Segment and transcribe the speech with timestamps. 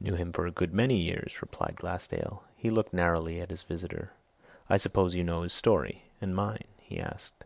[0.00, 2.44] "Knew him for a good many years," replied Glassdale.
[2.56, 4.12] He looked narrowly at his visitor.
[4.70, 7.44] "I suppose you know his story and mine?" he asked.